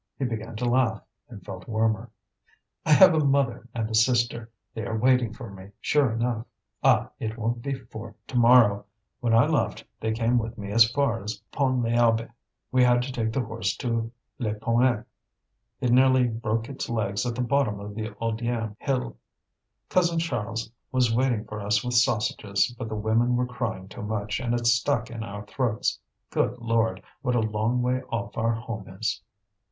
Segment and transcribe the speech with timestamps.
[0.17, 0.99] He began to laugh,
[1.29, 2.09] and felt warmer.
[2.87, 4.49] "I have a mother and a sister.
[4.73, 6.47] They are waiting for me, sure enough.
[6.83, 7.11] Ah!
[7.19, 8.85] it won't be for to morrow.
[9.19, 12.31] When I left, they came with me as far as Pont l'Abbé.
[12.71, 15.05] We had to take the horse to Lepalmec:
[15.81, 19.17] it nearly broke its legs at the bottom of the Audierne Hill.
[19.87, 24.39] Cousin Charles was waiting for us with sausages, but the women were crying too much,
[24.39, 25.99] and it stuck in our throats.
[26.31, 27.03] Good Lord!
[27.21, 29.21] what a long way off our home is!"